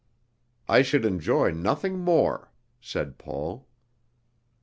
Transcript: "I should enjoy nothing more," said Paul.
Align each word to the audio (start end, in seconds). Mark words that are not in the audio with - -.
"I 0.67 0.81
should 0.81 1.05
enjoy 1.05 1.51
nothing 1.51 1.99
more," 1.99 2.51
said 2.81 3.19
Paul. 3.19 3.67